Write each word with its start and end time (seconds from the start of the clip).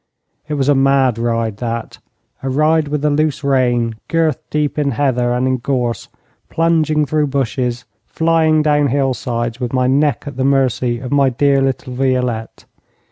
It 0.47 0.55
was 0.55 0.67
a 0.67 0.73
mad 0.73 1.19
ride, 1.19 1.57
that 1.57 1.99
a 2.41 2.49
ride 2.49 2.87
with 2.87 3.05
a 3.05 3.11
loose 3.11 3.43
rein, 3.43 3.97
girth 4.07 4.39
deep 4.49 4.79
in 4.79 4.89
heather 4.93 5.31
and 5.31 5.45
in 5.45 5.57
gorse, 5.57 6.07
plunging 6.49 7.05
through 7.05 7.27
bushes, 7.27 7.85
flying 8.07 8.63
down 8.63 8.87
hill 8.87 9.13
sides, 9.13 9.59
with 9.59 9.73
my 9.73 9.85
neck 9.85 10.23
at 10.25 10.37
the 10.37 10.43
mercy 10.43 10.97
of 10.99 11.11
my 11.11 11.29
dear 11.29 11.61
little 11.61 11.93
Violette. 11.93 12.65